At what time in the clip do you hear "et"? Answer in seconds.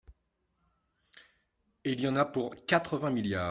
1.85-1.91